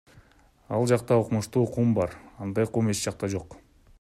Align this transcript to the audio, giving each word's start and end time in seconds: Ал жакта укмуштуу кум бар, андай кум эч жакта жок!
Ал 0.77 0.85
жакта 0.91 1.17
укмуштуу 1.23 1.67
кум 1.77 1.93
бар, 1.99 2.17
андай 2.47 2.69
кум 2.79 2.93
эч 2.95 3.03
жакта 3.07 3.33
жок! 3.37 3.57